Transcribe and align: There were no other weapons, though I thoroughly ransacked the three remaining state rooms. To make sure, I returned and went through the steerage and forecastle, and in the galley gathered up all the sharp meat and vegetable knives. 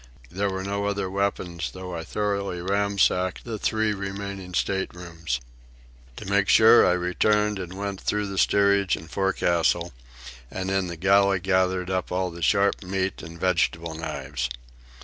There 0.31 0.49
were 0.49 0.63
no 0.63 0.85
other 0.85 1.11
weapons, 1.11 1.69
though 1.75 1.95
I 1.95 2.03
thoroughly 2.03 2.59
ransacked 2.59 3.43
the 3.45 3.59
three 3.59 3.93
remaining 3.93 4.55
state 4.55 4.95
rooms. 4.95 5.39
To 6.15 6.25
make 6.25 6.49
sure, 6.49 6.87
I 6.87 6.93
returned 6.93 7.59
and 7.59 7.73
went 7.73 8.01
through 8.01 8.25
the 8.25 8.39
steerage 8.39 8.95
and 8.95 9.07
forecastle, 9.11 9.93
and 10.49 10.71
in 10.71 10.87
the 10.87 10.97
galley 10.97 11.39
gathered 11.39 11.91
up 11.91 12.11
all 12.11 12.31
the 12.31 12.41
sharp 12.41 12.81
meat 12.81 13.21
and 13.21 13.39
vegetable 13.39 13.93
knives. 13.93 14.49